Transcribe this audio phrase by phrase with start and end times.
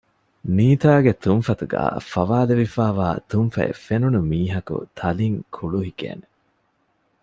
[0.55, 6.25] ނީތާގެ ތުންފަތުގައި ފަވާލެވިފައިވާ ތުންފަތް ފެނުނު މީހަކު ތަލިން ކުޅުހިކޭނެ